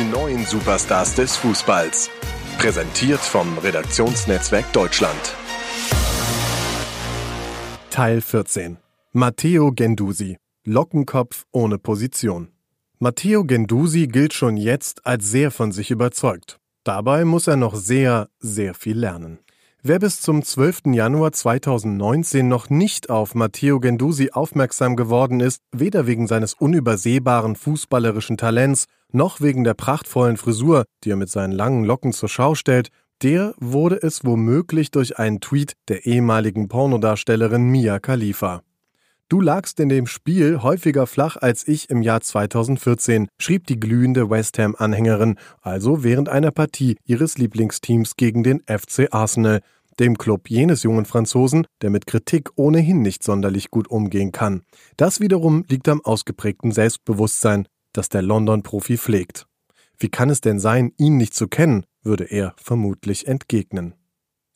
Die 0.00 0.10
neuen 0.10 0.46
Superstars 0.46 1.14
des 1.14 1.36
Fußballs. 1.36 2.08
Präsentiert 2.56 3.20
vom 3.20 3.58
Redaktionsnetzwerk 3.58 4.72
Deutschland. 4.72 5.34
Teil 7.90 8.22
14. 8.22 8.78
Matteo 9.12 9.72
Gendusi. 9.72 10.38
Lockenkopf 10.64 11.44
ohne 11.52 11.76
Position. 11.76 12.48
Matteo 12.98 13.44
Gendusi 13.44 14.06
gilt 14.06 14.32
schon 14.32 14.56
jetzt 14.56 15.04
als 15.04 15.30
sehr 15.30 15.50
von 15.50 15.70
sich 15.70 15.90
überzeugt. 15.90 16.58
Dabei 16.82 17.26
muss 17.26 17.46
er 17.46 17.56
noch 17.56 17.74
sehr, 17.74 18.30
sehr 18.38 18.72
viel 18.72 18.98
lernen. 18.98 19.40
Wer 19.82 19.98
bis 19.98 20.20
zum 20.20 20.42
12. 20.42 20.92
Januar 20.92 21.32
2019 21.32 22.46
noch 22.46 22.68
nicht 22.68 23.08
auf 23.08 23.34
Matteo 23.34 23.80
Gendusi 23.80 24.28
aufmerksam 24.30 24.94
geworden 24.94 25.40
ist, 25.40 25.62
weder 25.72 26.06
wegen 26.06 26.26
seines 26.26 26.52
unübersehbaren 26.52 27.56
fußballerischen 27.56 28.36
Talents 28.36 28.84
noch 29.10 29.40
wegen 29.40 29.64
der 29.64 29.72
prachtvollen 29.72 30.36
Frisur, 30.36 30.84
die 31.02 31.12
er 31.12 31.16
mit 31.16 31.30
seinen 31.30 31.52
langen 31.52 31.84
Locken 31.84 32.12
zur 32.12 32.28
Schau 32.28 32.54
stellt, 32.54 32.90
der 33.22 33.54
wurde 33.58 34.02
es 34.02 34.22
womöglich 34.22 34.90
durch 34.90 35.18
einen 35.18 35.40
Tweet 35.40 35.72
der 35.88 36.04
ehemaligen 36.04 36.68
Pornodarstellerin 36.68 37.64
Mia 37.64 38.00
Khalifa. 38.00 38.60
Du 39.30 39.40
lagst 39.40 39.78
in 39.78 39.88
dem 39.88 40.08
Spiel 40.08 40.60
häufiger 40.60 41.06
flach 41.06 41.36
als 41.36 41.68
ich 41.68 41.88
im 41.88 42.02
Jahr 42.02 42.20
2014, 42.20 43.28
schrieb 43.38 43.64
die 43.68 43.78
glühende 43.78 44.28
West 44.28 44.58
Ham-Anhängerin, 44.58 45.36
also 45.62 46.02
während 46.02 46.28
einer 46.28 46.50
Partie 46.50 46.96
ihres 47.04 47.38
Lieblingsteams 47.38 48.16
gegen 48.16 48.42
den 48.42 48.60
FC 48.66 49.06
Arsenal, 49.12 49.60
dem 50.00 50.18
Club 50.18 50.50
jenes 50.50 50.82
jungen 50.82 51.04
Franzosen, 51.04 51.66
der 51.82 51.90
mit 51.90 52.06
Kritik 52.06 52.50
ohnehin 52.56 53.02
nicht 53.02 53.22
sonderlich 53.22 53.70
gut 53.70 53.88
umgehen 53.88 54.32
kann. 54.32 54.62
Das 54.96 55.20
wiederum 55.20 55.64
liegt 55.68 55.88
am 55.88 56.00
ausgeprägten 56.00 56.72
Selbstbewusstsein, 56.72 57.68
das 57.92 58.08
der 58.08 58.22
London-Profi 58.22 58.98
pflegt. 58.98 59.46
Wie 59.98 60.08
kann 60.08 60.30
es 60.30 60.40
denn 60.40 60.58
sein, 60.58 60.92
ihn 60.96 61.18
nicht 61.18 61.34
zu 61.34 61.46
kennen, 61.46 61.84
würde 62.02 62.24
er 62.24 62.54
vermutlich 62.56 63.26
entgegnen. 63.26 63.94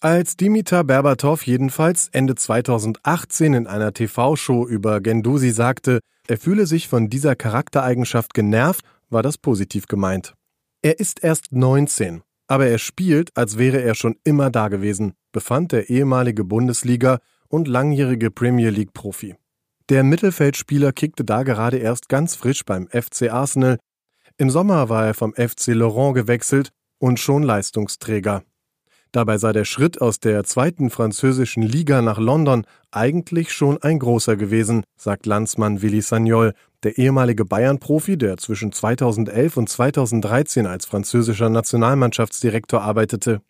Als 0.01 0.37
Dimitar 0.37 0.85
Berbatov 0.85 1.47
jedenfalls 1.47 2.09
Ende 2.13 2.35
2018 2.35 3.55
in 3.55 3.67
einer 3.67 3.93
TV-Show 3.93 4.67
über 4.67 5.01
Gendusi 5.01 5.51
sagte, 5.51 6.01
er 6.27 6.39
fühle 6.39 6.67
sich 6.67 6.89
von 6.89 7.09
dieser 7.09 7.37
Charaktereigenschaft 7.37 8.35
genervt, 8.35 8.85
war 9.11 9.23
das 9.23 9.39
positiv 9.39 9.87
gemeint. 9.87 10.35
Er 10.83 11.01
ist 11.01 11.23
erst 11.23 11.53
19, 11.53 12.23
aber 12.47 12.67
er 12.67 12.79
spielt, 12.79 13.37
als 13.37 13.59
wäre 13.59 13.83
er 13.83 13.95
schon 13.95 14.17
immer 14.25 14.51
da 14.51 14.69
gewesen, 14.69 15.15
befand 15.33 15.73
der 15.73 15.91
ehemalige 15.91 16.45
Bundesliga 16.45 17.19
und 17.49 17.69
langjährige 17.69 18.31
Premier 18.31 18.71
League-Profi. 18.71 19.37
Der 19.91 20.03
Mittelfeldspieler 20.03 20.93
kickte 20.93 21.25
da 21.25 21.43
gerade 21.43 21.77
erst 21.77 22.09
ganz 22.09 22.35
frisch 22.35 22.65
beim 22.65 22.89
FC 22.89 23.31
Arsenal. 23.31 23.79
Im 24.39 24.51
Sommer 24.51 24.89
war 24.89 25.07
er 25.07 25.15
vom 25.15 25.35
FC 25.35 25.69
Laurent 25.69 26.15
gewechselt 26.15 26.71
und 26.99 27.21
schon 27.21 27.43
Leistungsträger. 27.43 28.43
Dabei 29.13 29.39
sei 29.39 29.53
der 29.53 29.65
Schritt 29.65 30.01
aus 30.01 30.19
der 30.19 30.43
zweiten 30.43 30.91
französischen 30.91 31.63
Liga 31.63 32.03
nach 32.03 32.19
London 32.19 32.67
eigentlich 32.91 33.53
schon 33.53 33.81
ein 33.81 34.01
großer 34.01 34.37
gewesen, 34.37 34.83
sagt 34.97 35.27
Landsmann 35.27 35.83
Willi 35.83 36.01
Sagnol, 36.01 36.53
der 36.85 36.99
ehemalige 36.99 37.45
Bayern-Profi, 37.45 38.17
der 38.17 38.37
zwischen 38.37 38.73
2011 38.73 39.57
und 39.57 39.69
2013 39.69 40.67
als 40.67 40.87
französischer 40.87 41.49
Nationalmannschaftsdirektor 41.49 42.83
arbeitete. 42.83 43.41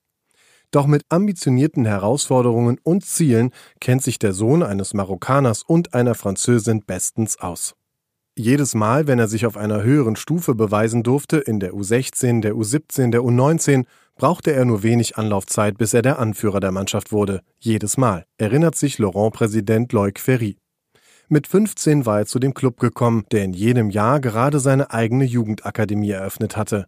Doch 0.71 0.87
mit 0.87 1.03
ambitionierten 1.09 1.85
Herausforderungen 1.85 2.79
und 2.83 3.05
Zielen 3.05 3.51
kennt 3.81 4.03
sich 4.03 4.19
der 4.19 4.33
Sohn 4.33 4.63
eines 4.63 4.95
Marokkaners 4.95 5.63
und 5.63 5.95
einer 5.95 6.15
Französin 6.15 6.83
bestens 6.85 7.39
aus. 7.39 7.75
Jedes 8.37 8.75
Mal, 8.75 9.07
wenn 9.07 9.21
er 9.21 9.29
sich 9.29 9.47
auf 9.47 9.57
einer 9.57 9.85
höheren 9.85 10.17
Stufe 10.17 10.57
beweisen 10.57 11.05
durfte, 11.05 11.37
in 11.37 11.61
der 11.61 11.73
U16, 11.73 12.41
der 12.41 12.55
U17, 12.55 13.13
der 13.13 13.21
U19, 13.21 13.85
brauchte 14.17 14.53
er 14.53 14.65
nur 14.65 14.83
wenig 14.83 15.17
Anlaufzeit, 15.17 15.79
bis 15.79 15.95
er 15.95 16.03
der 16.03 16.19
Anführer 16.19 16.59
der 16.59 16.73
Mannschaft 16.73 17.13
wurde. 17.13 17.43
Jedes 17.61 17.97
Mal, 17.97 18.27
erinnert 18.37 18.75
sich 18.75 18.99
Laurent-Präsident 18.99 19.93
Loic 19.93 20.19
Ferry. 20.19 20.57
Mit 21.29 21.47
15 21.47 22.05
war 22.05 22.21
er 22.21 22.27
zu 22.27 22.39
dem 22.39 22.53
Club 22.55 22.79
gekommen, 22.79 23.25
der 23.33 23.45
in 23.45 23.55
jedem 23.55 23.91
Jahr 23.91 24.21
gerade 24.21 24.61
seine 24.61 24.91
eigene 24.91 25.25
Jugendakademie 25.25 26.11
eröffnet 26.11 26.57
hatte. 26.57 26.87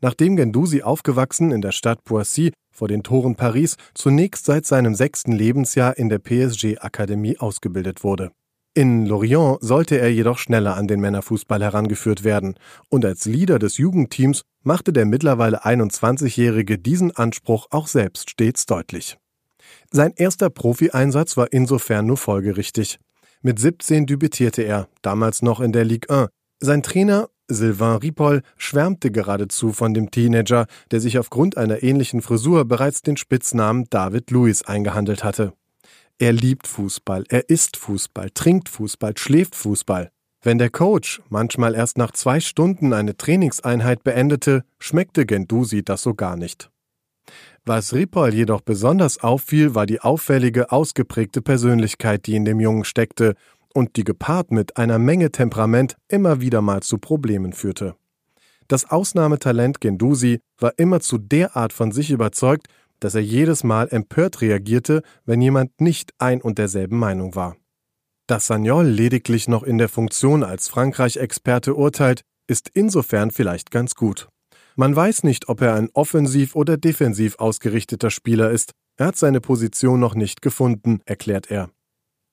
Nachdem 0.00 0.36
Gendouzi 0.36 0.82
aufgewachsen 0.82 1.50
in 1.50 1.60
der 1.60 1.72
Stadt 1.72 2.04
Poissy 2.04 2.52
vor 2.70 2.86
den 2.86 3.02
Toren 3.02 3.34
Paris 3.34 3.76
zunächst 3.94 4.44
seit 4.44 4.66
seinem 4.66 4.94
sechsten 4.94 5.32
Lebensjahr 5.32 5.96
in 5.96 6.08
der 6.08 6.18
PSG-Akademie 6.18 7.38
ausgebildet 7.38 8.04
wurde. 8.04 8.30
In 8.74 9.06
Lorient 9.06 9.58
sollte 9.60 9.98
er 9.98 10.12
jedoch 10.12 10.38
schneller 10.38 10.76
an 10.76 10.86
den 10.86 11.00
Männerfußball 11.00 11.60
herangeführt 11.60 12.22
werden, 12.22 12.54
und 12.88 13.04
als 13.04 13.24
Leader 13.24 13.58
des 13.58 13.78
Jugendteams 13.78 14.42
machte 14.62 14.92
der 14.92 15.04
mittlerweile 15.04 15.64
21-Jährige 15.64 16.78
diesen 16.78 17.10
Anspruch 17.16 17.66
auch 17.70 17.88
selbst 17.88 18.30
stets 18.30 18.66
deutlich. 18.66 19.16
Sein 19.90 20.12
erster 20.14 20.50
Profieinsatz 20.50 21.36
war 21.36 21.52
insofern 21.52 22.06
nur 22.06 22.18
folgerichtig. 22.18 23.00
Mit 23.40 23.60
17 23.60 24.06
debütierte 24.06 24.62
er, 24.62 24.88
damals 25.02 25.42
noch 25.42 25.60
in 25.60 25.72
der 25.72 25.84
Ligue 25.84 26.10
1. 26.10 26.28
Sein 26.60 26.82
Trainer 26.82 27.28
Sylvain 27.50 27.96
Ripoll 27.96 28.42
schwärmte 28.56 29.10
geradezu 29.10 29.72
von 29.72 29.94
dem 29.94 30.10
Teenager, 30.10 30.66
der 30.90 31.00
sich 31.00 31.18
aufgrund 31.18 31.56
einer 31.56 31.82
ähnlichen 31.82 32.20
Frisur 32.20 32.64
bereits 32.66 33.00
den 33.02 33.16
Spitznamen 33.16 33.86
David 33.90 34.30
Luiz 34.30 34.62
eingehandelt 34.62 35.24
hatte. 35.24 35.54
Er 36.18 36.32
liebt 36.32 36.66
Fußball, 36.66 37.24
er 37.28 37.48
isst 37.48 37.76
Fußball, 37.76 38.30
trinkt 38.34 38.68
Fußball, 38.68 39.16
schläft 39.16 39.54
Fußball. 39.54 40.10
Wenn 40.42 40.58
der 40.58 40.70
Coach 40.70 41.22
manchmal 41.28 41.74
erst 41.74 41.96
nach 41.96 42.12
zwei 42.12 42.40
Stunden 42.40 42.92
eine 42.92 43.16
Trainingseinheit 43.16 44.04
beendete, 44.04 44.64
schmeckte 44.78 45.26
Gendusi 45.26 45.82
das 45.84 46.02
so 46.02 46.14
gar 46.14 46.36
nicht. 46.36 46.70
Was 47.64 47.92
Ripoll 47.92 48.34
jedoch 48.34 48.60
besonders 48.60 49.18
auffiel, 49.18 49.74
war 49.74 49.86
die 49.86 50.00
auffällige, 50.00 50.72
ausgeprägte 50.72 51.42
Persönlichkeit, 51.42 52.26
die 52.26 52.34
in 52.34 52.44
dem 52.44 52.60
Jungen 52.60 52.84
steckte 52.84 53.34
und 53.74 53.96
die 53.96 54.04
gepaart 54.04 54.50
mit 54.50 54.76
einer 54.76 54.98
Menge 54.98 55.30
Temperament 55.30 55.96
immer 56.08 56.40
wieder 56.40 56.62
mal 56.62 56.82
zu 56.82 56.98
Problemen 56.98 57.52
führte. 57.52 57.94
Das 58.68 58.90
Ausnahmetalent 58.90 59.80
Gendusi 59.80 60.40
war 60.58 60.72
immer 60.76 61.00
zu 61.00 61.18
der 61.18 61.56
Art 61.56 61.72
von 61.72 61.92
sich 61.92 62.10
überzeugt, 62.10 62.66
dass 63.00 63.14
er 63.14 63.22
jedes 63.22 63.64
Mal 63.64 63.88
empört 63.88 64.40
reagierte, 64.40 65.02
wenn 65.24 65.40
jemand 65.40 65.80
nicht 65.80 66.12
ein 66.18 66.42
und 66.42 66.58
derselben 66.58 66.98
Meinung 66.98 67.34
war. 67.34 67.56
Dass 68.26 68.46
Sagnol 68.46 68.84
lediglich 68.84 69.48
noch 69.48 69.62
in 69.62 69.78
der 69.78 69.88
Funktion 69.88 70.44
als 70.44 70.68
Frankreich-Experte 70.68 71.74
urteilt, 71.74 72.22
ist 72.46 72.70
insofern 72.74 73.30
vielleicht 73.30 73.70
ganz 73.70 73.94
gut. 73.94 74.28
Man 74.80 74.94
weiß 74.94 75.24
nicht, 75.24 75.48
ob 75.48 75.60
er 75.60 75.74
ein 75.74 75.90
offensiv 75.92 76.54
oder 76.54 76.76
defensiv 76.76 77.40
ausgerichteter 77.40 78.10
Spieler 78.10 78.52
ist. 78.52 78.74
Er 78.96 79.06
hat 79.06 79.16
seine 79.16 79.40
Position 79.40 79.98
noch 79.98 80.14
nicht 80.14 80.40
gefunden, 80.40 81.00
erklärt 81.04 81.50
er. 81.50 81.70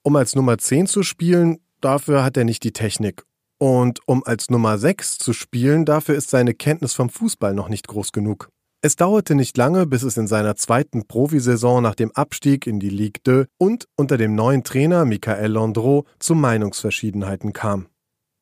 Um 0.03 0.15
als 0.15 0.35
Nummer 0.35 0.59
10 0.59 0.85
zu 0.85 1.01
spielen, 1.01 1.57
dafür 1.81 2.23
hat 2.23 2.37
er 2.37 2.43
nicht 2.43 2.63
die 2.63 2.71
Technik. 2.71 3.23
Und 3.57 3.99
um 4.05 4.23
als 4.23 4.51
Nummer 4.51 4.77
6 4.77 5.17
zu 5.17 5.33
spielen, 5.33 5.85
dafür 5.85 6.13
ist 6.13 6.29
seine 6.29 6.53
Kenntnis 6.53 6.93
vom 6.93 7.09
Fußball 7.09 7.55
noch 7.55 7.67
nicht 7.67 7.87
groß 7.87 8.11
genug. 8.11 8.49
Es 8.83 8.95
dauerte 8.95 9.33
nicht 9.33 9.57
lange, 9.57 9.87
bis 9.87 10.03
es 10.03 10.15
in 10.15 10.27
seiner 10.27 10.55
zweiten 10.55 11.07
Profisaison 11.07 11.81
nach 11.81 11.95
dem 11.95 12.11
Abstieg 12.11 12.67
in 12.67 12.79
die 12.79 12.89
Ligue 12.89 13.23
2 13.25 13.45
und 13.57 13.87
unter 13.95 14.17
dem 14.17 14.35
neuen 14.35 14.63
Trainer 14.63 15.05
Michael 15.05 15.51
Landreau 15.51 16.05
zu 16.19 16.35
Meinungsverschiedenheiten 16.35 17.53
kam. 17.53 17.87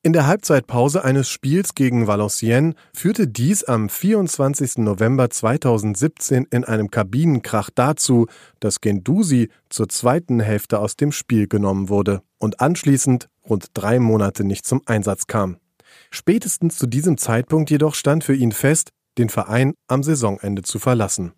In 0.06 0.12
der 0.12 0.26
Halbzeitpause 0.26 1.02
eines 1.02 1.30
Spiels 1.30 1.74
gegen 1.74 2.06
Valenciennes 2.06 2.74
führte 2.92 3.26
dies 3.26 3.64
am 3.64 3.88
24. 3.88 4.76
November 4.76 5.30
2017 5.30 6.46
in 6.50 6.62
einem 6.62 6.90
Kabinenkrach 6.90 7.70
dazu, 7.74 8.26
dass 8.60 8.82
Gendusi 8.82 9.48
zur 9.70 9.88
zweiten 9.88 10.40
Hälfte 10.40 10.78
aus 10.78 10.96
dem 10.96 11.10
Spiel 11.10 11.48
genommen 11.48 11.88
wurde 11.88 12.20
und 12.36 12.60
anschließend 12.60 13.30
rund 13.48 13.68
drei 13.72 13.98
Monate 13.98 14.44
nicht 14.44 14.66
zum 14.66 14.82
Einsatz 14.84 15.26
kam. 15.26 15.56
Spätestens 16.10 16.76
zu 16.76 16.86
diesem 16.86 17.16
Zeitpunkt 17.16 17.70
jedoch 17.70 17.94
stand 17.94 18.24
für 18.24 18.34
ihn 18.34 18.52
fest, 18.52 18.90
den 19.16 19.30
Verein 19.30 19.72
am 19.88 20.02
Saisonende 20.02 20.60
zu 20.60 20.78
verlassen. 20.78 21.32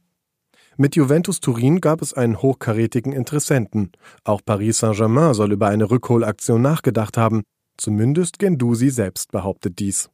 Mit 0.77 0.97
Juventus 0.97 1.39
Turin 1.39 1.81
gab 1.81 2.03
es 2.03 2.15
einen 2.15 2.43
hochkarätigen 2.43 3.13
Interessenten. 3.13 3.93
Auch 4.25 4.41
Paris 4.45 4.79
Saint-Germain 4.79 5.35
soll 5.35 5.53
über 5.53 5.69
eine 5.69 5.89
Rückholaktion 5.89 6.61
nachgedacht 6.61 7.17
haben. 7.17 7.45
Zumindest 7.77 8.39
Gendusi 8.39 8.91
selbst 8.91 9.33
behauptet 9.33 9.79
dies. 9.79 10.11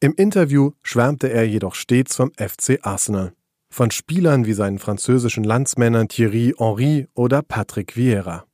Im 0.00 0.14
Interview 0.14 0.72
schwärmte 0.82 1.30
er 1.30 1.46
jedoch 1.46 1.74
stets 1.74 2.16
vom 2.16 2.32
FC 2.32 2.80
Arsenal. 2.82 3.34
Von 3.70 3.90
Spielern 3.90 4.44
wie 4.46 4.52
seinen 4.52 4.78
französischen 4.78 5.44
Landsmännern 5.44 6.08
Thierry 6.08 6.54
Henry 6.58 7.08
oder 7.14 7.42
Patrick 7.42 7.96
Vieira, 7.96 8.44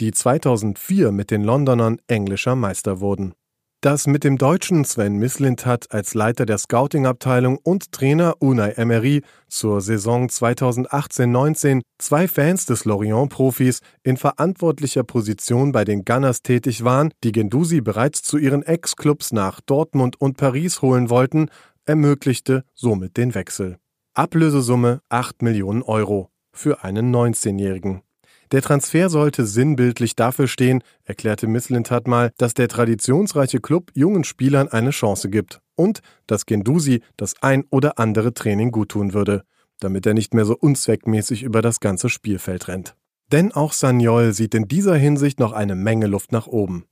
die 0.00 0.12
2004 0.12 1.12
mit 1.12 1.30
den 1.30 1.42
Londonern 1.42 2.00
englischer 2.06 2.54
Meister 2.54 3.00
wurden. 3.00 3.34
Dass 3.82 4.06
mit 4.06 4.22
dem 4.22 4.38
Deutschen 4.38 4.84
Sven 4.84 5.16
Mislintat 5.16 5.90
als 5.90 6.14
Leiter 6.14 6.46
der 6.46 6.58
Scouting-Abteilung 6.58 7.58
und 7.64 7.90
Trainer 7.90 8.36
Unai 8.38 8.70
Emery 8.76 9.22
zur 9.48 9.80
Saison 9.80 10.28
2018-19 10.28 11.80
zwei 11.98 12.28
Fans 12.28 12.64
des 12.64 12.84
Lorient-Profis 12.84 13.80
in 14.04 14.16
verantwortlicher 14.16 15.02
Position 15.02 15.72
bei 15.72 15.84
den 15.84 16.04
Gunners 16.04 16.42
tätig 16.42 16.84
waren, 16.84 17.10
die 17.24 17.32
Gendusi 17.32 17.80
bereits 17.80 18.22
zu 18.22 18.38
ihren 18.38 18.62
Ex-Clubs 18.62 19.32
nach 19.32 19.60
Dortmund 19.60 20.14
und 20.20 20.36
Paris 20.36 20.80
holen 20.80 21.10
wollten, 21.10 21.48
ermöglichte 21.84 22.64
somit 22.74 23.16
den 23.16 23.34
Wechsel. 23.34 23.78
Ablösesumme 24.14 25.00
8 25.08 25.42
Millionen 25.42 25.82
Euro 25.82 26.30
für 26.52 26.84
einen 26.84 27.12
19-Jährigen. 27.12 28.02
Der 28.52 28.60
Transfer 28.60 29.08
sollte 29.08 29.46
sinnbildlich 29.46 30.14
dafür 30.14 30.46
stehen, 30.46 30.84
erklärte 31.04 31.46
Misslintat 31.46 32.06
mal, 32.06 32.32
dass 32.36 32.52
der 32.52 32.68
traditionsreiche 32.68 33.60
Club 33.60 33.90
jungen 33.94 34.24
Spielern 34.24 34.68
eine 34.68 34.90
Chance 34.90 35.30
gibt 35.30 35.62
und 35.74 36.00
dass 36.26 36.44
Gendusi 36.44 37.02
das 37.16 37.34
ein 37.40 37.64
oder 37.70 37.98
andere 37.98 38.34
Training 38.34 38.70
guttun 38.70 39.14
würde, 39.14 39.44
damit 39.80 40.04
er 40.04 40.12
nicht 40.12 40.34
mehr 40.34 40.44
so 40.44 40.54
unzweckmäßig 40.54 41.42
über 41.42 41.62
das 41.62 41.80
ganze 41.80 42.10
Spielfeld 42.10 42.68
rennt. 42.68 42.94
Denn 43.32 43.52
auch 43.52 43.72
Sagnol 43.72 44.34
sieht 44.34 44.54
in 44.54 44.68
dieser 44.68 44.96
Hinsicht 44.96 45.40
noch 45.40 45.52
eine 45.52 45.74
Menge 45.74 46.06
Luft 46.06 46.30
nach 46.30 46.46
oben. 46.46 46.84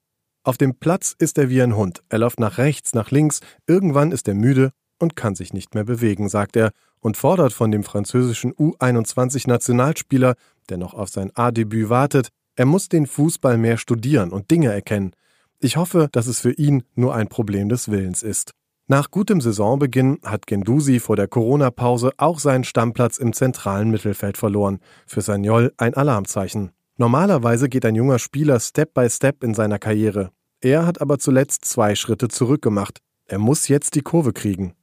Auf 0.43 0.57
dem 0.57 0.75
Platz 0.77 1.15
ist 1.19 1.37
er 1.37 1.51
wie 1.51 1.61
ein 1.61 1.77
Hund. 1.77 2.03
Er 2.09 2.21
läuft 2.21 2.41
nach 2.41 2.57
rechts, 2.57 2.95
nach 2.95 3.11
links, 3.11 3.41
irgendwann 3.67 4.13
ist 4.13 4.27
er 4.27 4.35
müde 4.35 4.71
und 4.99 5.15
kann 5.15 5.35
sich 5.35 5.53
nicht 5.53 5.75
mehr 5.75 5.85
bewegen, 5.85 6.31
sagt 6.31 6.57
er 6.57 6.71
und 7.01 7.19
fordert 7.19 7.53
von 7.53 7.71
dem 7.71 7.83
französischen 7.83 8.55
U21-Nationalspieler, 8.55 10.35
der 10.71 10.79
noch 10.79 10.95
auf 10.95 11.09
sein 11.09 11.31
A-Debüt 11.35 11.89
wartet, 11.89 12.29
er 12.57 12.67
muss 12.67 12.89
den 12.89 13.07
Fußball 13.07 13.59
mehr 13.59 13.77
studieren 13.77 14.31
und 14.31 14.51
Dinge 14.51 14.73
erkennen. 14.73 15.13
Ich 15.59 15.77
hoffe, 15.77 16.09
dass 16.13 16.27
es 16.27 16.41
für 16.41 16.53
ihn 16.53 16.83
nur 16.95 17.15
ein 17.15 17.29
Problem 17.29 17.69
des 17.69 17.91
Willens 17.91 18.23
ist. 18.23 18.53
Nach 18.87 19.11
gutem 19.11 19.41
Saisonbeginn 19.41 20.19
hat 20.25 20.47
Gendusi 20.47 20.99
vor 20.99 21.15
der 21.15 21.29
Corona-Pause 21.29 22.13
auch 22.17 22.39
seinen 22.41 22.65
Stammplatz 22.65 23.19
im 23.19 23.33
zentralen 23.33 23.91
Mittelfeld 23.91 24.37
verloren. 24.37 24.81
Für 25.07 25.21
Sagnol 25.21 25.73
ein 25.77 25.95
Alarmzeichen. 25.95 26.73
Normalerweise 26.97 27.69
geht 27.69 27.87
ein 27.87 27.95
junger 27.95 28.19
Spieler 28.19 28.59
Step 28.59 28.93
by 28.93 29.09
Step 29.09 29.45
in 29.45 29.55
seiner 29.55 29.79
Karriere. 29.79 30.31
Er 30.61 30.87
hat 30.87 31.01
aber 31.01 31.19
zuletzt 31.19 31.65
zwei 31.65 31.95
Schritte 31.95 32.29
zurückgemacht. 32.29 32.99
Er 33.27 33.39
muss 33.39 33.69
jetzt 33.69 33.95
die 33.95 34.03
Kurve 34.03 34.33
kriegen. 34.33 34.75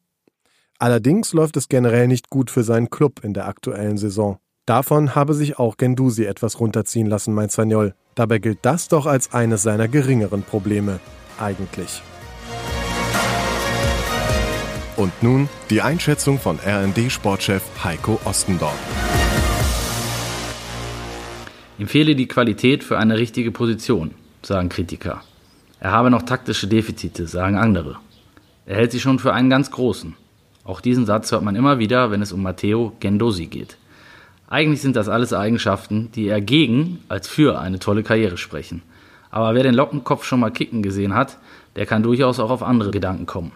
Allerdings 0.79 1.33
läuft 1.33 1.57
es 1.57 1.67
generell 1.67 2.07
nicht 2.07 2.29
gut 2.29 2.49
für 2.49 2.63
seinen 2.63 2.89
Club 2.89 3.23
in 3.23 3.33
der 3.33 3.47
aktuellen 3.47 3.97
Saison. 3.97 4.39
Davon 4.67 5.15
habe 5.15 5.33
sich 5.33 5.59
auch 5.59 5.77
Gendusi 5.77 6.25
etwas 6.25 6.59
runterziehen 6.59 7.07
lassen, 7.07 7.33
meint 7.33 7.53
Sagnol. 7.53 7.95
Dabei 8.15 8.39
gilt 8.39 8.59
das 8.63 8.89
doch 8.89 9.05
als 9.05 9.33
eines 9.33 9.63
seiner 9.63 9.87
geringeren 9.87 10.43
Probleme. 10.43 10.99
Eigentlich. 11.39 12.01
Und 14.97 15.13
nun 15.23 15.47
die 15.69 15.81
Einschätzung 15.81 16.37
von 16.37 16.59
RND-Sportchef 16.59 17.63
Heiko 17.81 18.19
Ostendorf. 18.25 18.77
Ihm 21.79 21.87
fehle 21.87 22.17
die 22.17 22.27
Qualität 22.27 22.83
für 22.83 22.97
eine 22.97 23.17
richtige 23.17 23.53
Position, 23.53 24.15
sagen 24.41 24.67
Kritiker. 24.67 25.21
Er 25.79 25.93
habe 25.93 26.11
noch 26.11 26.23
taktische 26.23 26.67
Defizite, 26.67 27.25
sagen 27.27 27.55
andere. 27.55 27.95
Er 28.65 28.75
hält 28.75 28.91
sie 28.91 28.99
schon 28.99 29.19
für 29.19 29.31
einen 29.31 29.49
ganz 29.49 29.71
großen. 29.71 30.15
Auch 30.65 30.81
diesen 30.81 31.05
Satz 31.05 31.31
hört 31.31 31.43
man 31.43 31.55
immer 31.55 31.79
wieder, 31.79 32.11
wenn 32.11 32.21
es 32.21 32.33
um 32.33 32.43
Matteo 32.43 32.91
Gendosi 32.99 33.45
geht. 33.45 33.77
Eigentlich 34.49 34.81
sind 34.81 34.95
das 34.95 35.09
alles 35.09 35.33
Eigenschaften, 35.33 36.09
die 36.15 36.27
eher 36.27 36.39
gegen 36.39 36.99
als 37.09 37.27
für 37.27 37.59
eine 37.59 37.79
tolle 37.79 38.03
Karriere 38.03 38.37
sprechen. 38.37 38.81
Aber 39.29 39.53
wer 39.55 39.63
den 39.63 39.75
Lockenkopf 39.75 40.23
schon 40.23 40.39
mal 40.39 40.51
kicken 40.51 40.81
gesehen 40.81 41.13
hat, 41.13 41.37
der 41.75 41.85
kann 41.85 42.01
durchaus 42.01 42.39
auch 42.39 42.49
auf 42.49 42.63
andere 42.63 42.91
Gedanken 42.91 43.25
kommen. 43.25 43.51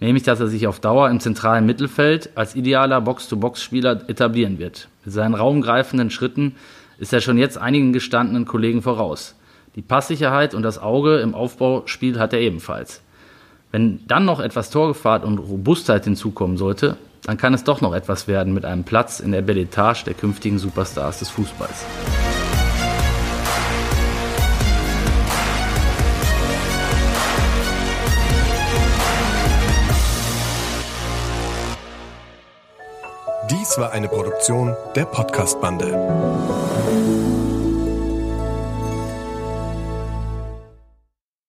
Nämlich, 0.00 0.22
dass 0.24 0.40
er 0.40 0.48
sich 0.48 0.66
auf 0.66 0.80
Dauer 0.80 1.10
im 1.10 1.20
zentralen 1.20 1.66
Mittelfeld 1.66 2.30
als 2.34 2.56
idealer 2.56 3.00
Box-to-Box-Spieler 3.02 4.08
etablieren 4.08 4.58
wird. 4.58 4.88
Mit 5.04 5.14
seinen 5.14 5.34
raumgreifenden 5.34 6.10
Schritten 6.10 6.56
ist 6.98 7.12
er 7.12 7.20
schon 7.20 7.38
jetzt 7.38 7.58
einigen 7.58 7.92
gestandenen 7.92 8.46
Kollegen 8.46 8.82
voraus. 8.82 9.36
Die 9.76 9.82
Passsicherheit 9.82 10.54
und 10.54 10.62
das 10.62 10.78
Auge 10.78 11.18
im 11.18 11.34
Aufbauspiel 11.34 12.18
hat 12.18 12.32
er 12.32 12.40
ebenfalls. 12.40 13.02
Wenn 13.70 14.00
dann 14.06 14.24
noch 14.24 14.40
etwas 14.40 14.70
Torgefahr 14.70 15.24
und 15.24 15.38
Robustheit 15.38 16.04
hinzukommen 16.04 16.56
sollte, 16.56 16.96
dann 17.24 17.36
kann 17.36 17.54
es 17.54 17.64
doch 17.64 17.80
noch 17.80 17.94
etwas 17.94 18.26
werden 18.26 18.52
mit 18.52 18.64
einem 18.64 18.84
Platz 18.84 19.20
in 19.20 19.32
der 19.32 19.42
Belletage 19.42 20.04
der 20.04 20.14
künftigen 20.14 20.58
Superstars 20.58 21.20
des 21.20 21.30
Fußballs. 21.30 21.84
Dies 33.50 33.78
war 33.78 33.92
eine 33.92 34.08
Produktion 34.08 34.74
der 34.94 35.04
Podcast-Bande. 35.04 37.21